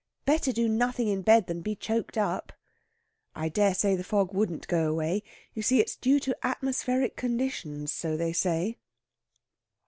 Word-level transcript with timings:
"Better 0.25 0.51
do 0.51 0.67
nothing 0.67 1.07
in 1.07 1.21
bed 1.21 1.45
than 1.45 1.61
be 1.61 1.75
choked 1.75 2.17
up." 2.17 2.53
"I 3.35 3.49
dare 3.49 3.75
say 3.75 3.95
the 3.95 4.03
fog 4.03 4.33
wouldn't 4.33 4.67
go 4.67 4.89
away. 4.89 5.21
You 5.53 5.61
see, 5.61 5.79
it's 5.79 5.95
due 5.95 6.19
to 6.21 6.35
atmospheric 6.41 7.15
conditions, 7.15 7.91
so 7.91 8.17
they 8.17 8.33
say." 8.33 8.79